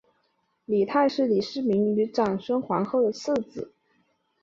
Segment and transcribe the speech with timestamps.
[0.65, 3.71] 李泰是李世民与长孙皇后的次子。